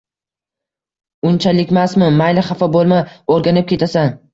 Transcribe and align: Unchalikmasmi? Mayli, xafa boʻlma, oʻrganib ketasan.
Unchalikmasmi? 1.33 2.11
Mayli, 2.19 2.49
xafa 2.51 2.73
boʻlma, 2.79 3.03
oʻrganib 3.39 3.75
ketasan. 3.75 4.25